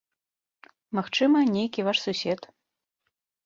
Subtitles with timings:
[1.01, 2.51] Магчыма, нейкі ваш сусед.